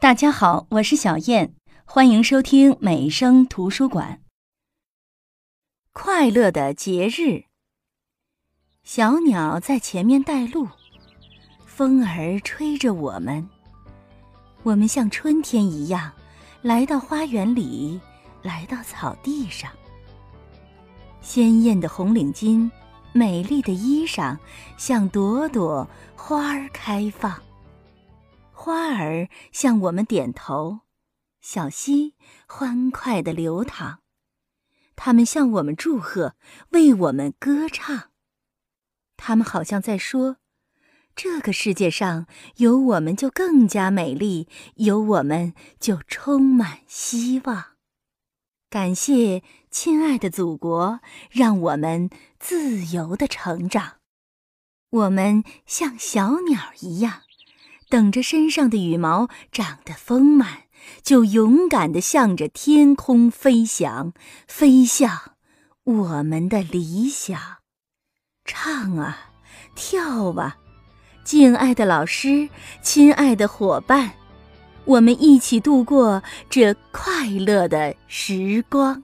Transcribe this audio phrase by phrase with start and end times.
[0.00, 1.52] 大家好，我是小燕，
[1.84, 4.22] 欢迎收听美声图书馆。
[5.92, 7.44] 快乐的节日，
[8.82, 10.66] 小鸟在前面带路，
[11.66, 13.46] 风儿吹着我们，
[14.62, 16.10] 我们像春天一样
[16.62, 18.00] 来到花园里，
[18.40, 19.70] 来到草地上。
[21.20, 22.70] 鲜艳的红领巾，
[23.12, 24.38] 美丽的衣裳，
[24.78, 25.86] 像朵朵
[26.16, 27.38] 花儿开放。
[28.62, 30.80] 花儿向我们点头，
[31.40, 32.14] 小溪
[32.46, 34.00] 欢快地流淌，
[34.96, 36.36] 它们向我们祝贺，
[36.72, 38.10] 为我们歌唱。
[39.16, 40.36] 它们好像在说
[41.16, 42.26] ：“这个世界上
[42.56, 47.76] 有我们就更加美丽，有我们就充满希望。”
[48.68, 54.00] 感谢亲爱的祖国，让我们自由地成长。
[54.90, 57.22] 我们像小鸟一样。
[57.90, 60.62] 等着身上的羽毛长得丰满，
[61.02, 64.12] 就勇敢地向着天空飞翔，
[64.46, 65.32] 飞向
[65.84, 67.38] 我们的理想。
[68.44, 69.32] 唱啊，
[69.74, 70.56] 跳啊，
[71.24, 72.48] 敬爱的老师，
[72.80, 74.12] 亲爱的伙伴，
[74.84, 79.02] 我们一起度过这快乐的时光。